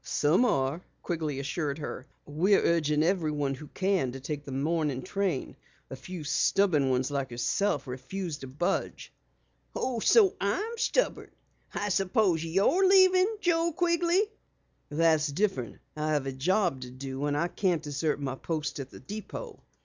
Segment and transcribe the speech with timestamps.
[0.03, 2.07] "Some are," Quigley assured her.
[2.25, 5.55] "We're urging everyone who can to take the morning train.
[5.91, 9.13] A few stubborn ones like yourself refuse to budge."
[9.75, 11.29] "Oh, so I'm stubborn!
[11.71, 14.23] I suppose you're leaving, Joe Quigley?"
[14.89, 15.77] "That's different.
[15.95, 19.61] I have a job to do and I can't desert my post at the depot."